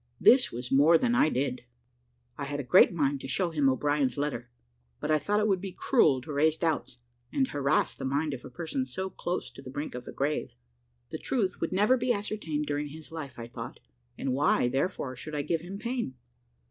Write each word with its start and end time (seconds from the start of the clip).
This 0.19 0.51
was 0.51 0.71
more 0.71 0.97
than 0.97 1.13
I 1.13 1.29
did. 1.29 1.63
I 2.35 2.45
had 2.45 2.59
a 2.59 2.63
great 2.63 2.91
mind 2.91 3.21
to 3.21 3.27
show 3.27 3.51
him 3.51 3.69
O'Brien's 3.69 4.17
letter, 4.17 4.49
but 4.99 5.11
I 5.11 5.19
thought 5.19 5.39
it 5.39 5.47
would 5.47 5.61
be 5.61 5.73
cruel 5.73 6.21
to 6.21 6.33
raise 6.33 6.57
doubts, 6.57 7.03
and, 7.31 7.47
harass 7.49 7.93
the 7.95 8.03
mind 8.03 8.33
of 8.33 8.43
a 8.43 8.49
person 8.49 8.87
so 8.87 9.11
close 9.11 9.51
to 9.51 9.61
the 9.61 9.69
brink 9.69 9.93
of 9.93 10.05
the 10.05 10.11
grave. 10.11 10.55
The 11.11 11.19
truth 11.19 11.61
would 11.61 11.71
never 11.71 11.97
be 11.97 12.11
ascertained 12.11 12.65
during 12.65 12.87
his 12.87 13.11
life, 13.11 13.37
I 13.37 13.45
thought; 13.45 13.79
and 14.17 14.33
why, 14.33 14.67
therefore, 14.69 15.15
should 15.15 15.35
I 15.35 15.43
give 15.43 15.61
him 15.61 15.77
pain? 15.77 16.15